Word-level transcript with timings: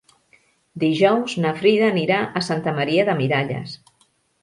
Dijous 0.83 1.35
na 1.45 1.53
Frida 1.61 1.91
anirà 1.91 2.19
a 2.25 2.45
Santa 2.51 2.77
Maria 2.83 3.09
de 3.11 3.19
Miralles. 3.25 3.81